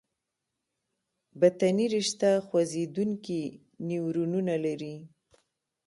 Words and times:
بطني 1.39 1.85
رشته 1.95 2.29
خوځېدونکي 2.47 3.41
نیورونونه 3.89 4.55
لري. 4.65 4.95